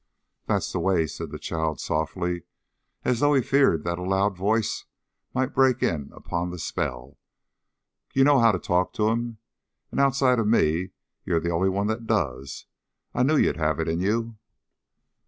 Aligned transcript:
"That's 0.47 0.71
the 0.71 0.79
way!" 0.79 1.05
said 1.05 1.29
the 1.29 1.37
child 1.37 1.79
softly, 1.79 2.41
as 3.05 3.19
though 3.19 3.35
he 3.35 3.43
feared 3.43 3.83
that 3.83 3.99
a 3.99 4.03
loud 4.03 4.35
voice 4.35 4.85
might 5.31 5.53
break 5.53 5.83
in 5.83 6.09
upon 6.15 6.49
the 6.49 6.57
spell. 6.57 7.19
"You 8.15 8.23
know 8.23 8.39
how 8.39 8.51
to 8.51 8.57
talk 8.57 8.93
to 8.93 9.09
him! 9.09 9.37
And, 9.91 9.99
outside 9.99 10.39
of 10.39 10.47
me, 10.47 10.89
you're 11.23 11.39
the 11.39 11.51
only 11.53 11.69
one 11.69 11.85
that 11.85 12.07
does! 12.07 12.65
I 13.13 13.21
knew 13.21 13.37
you'd 13.37 13.57
have 13.57 13.79
it 13.79 13.87
in 13.87 13.99
you!" 13.99 14.37